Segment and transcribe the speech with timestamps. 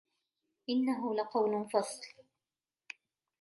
[0.69, 2.07] إنه لقول فصل